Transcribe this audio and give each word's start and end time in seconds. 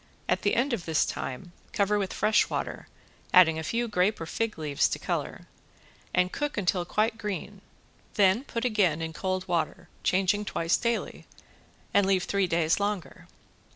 At 0.27 0.41
the 0.41 0.55
end 0.55 0.73
of 0.73 0.85
this 0.85 1.05
time 1.05 1.51
cover 1.73 1.99
with 1.99 2.11
fresh 2.11 2.49
water, 2.49 2.87
adding 3.33 3.59
a 3.59 3.63
few 3.63 3.87
grape 3.87 4.19
or 4.19 4.25
fig 4.25 4.57
leaves 4.57 4.89
to 4.89 4.97
color, 4.97 5.45
and 6.11 6.31
cook 6.31 6.57
until 6.57 6.85
quite 6.85 7.19
green. 7.19 7.61
Then 8.15 8.43
put 8.43 8.65
again 8.65 9.03
in 9.03 9.13
cold 9.13 9.47
water, 9.47 9.89
changing 10.03 10.45
twice 10.45 10.75
daily, 10.75 11.27
and 11.93 12.07
leave 12.07 12.23
three 12.23 12.47
days 12.47 12.79
longer. 12.79 13.27